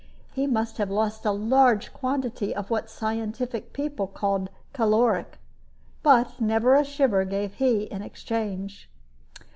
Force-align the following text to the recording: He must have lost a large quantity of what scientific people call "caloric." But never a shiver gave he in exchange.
He 0.33 0.47
must 0.47 0.79
have 0.79 0.89
lost 0.89 1.25
a 1.25 1.31
large 1.31 1.93
quantity 1.93 2.55
of 2.55 2.71
what 2.71 2.89
scientific 2.89 3.71
people 3.71 4.07
call 4.07 4.47
"caloric." 4.73 5.37
But 6.01 6.41
never 6.41 6.73
a 6.73 6.83
shiver 6.83 7.23
gave 7.23 7.53
he 7.53 7.83
in 7.83 8.01
exchange. 8.01 8.89